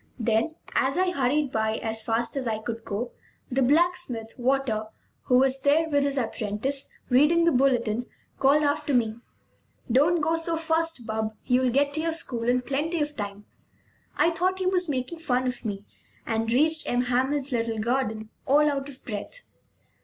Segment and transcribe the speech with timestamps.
[0.17, 3.11] Then, as I hurried by as fast as I could go,
[3.51, 4.89] the blacksmith, Wachter,
[5.25, 8.07] who was there, with his apprentice, reading the bulletin,
[8.39, 9.17] called after me:
[9.91, 13.45] "Don't go so fast, bub; you'll get to your school in plenty of time!"
[14.17, 15.85] I thought he was making fun of me,
[16.25, 17.03] and reached M.
[17.03, 19.51] Hamel's little garden all out of breath.